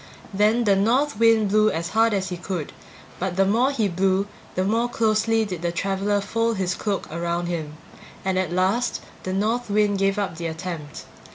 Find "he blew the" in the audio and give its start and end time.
3.69-4.63